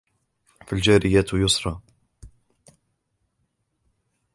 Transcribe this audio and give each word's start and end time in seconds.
فَالْجَارِيَاتِ 0.67 1.33
يُسْرًا 1.33 1.81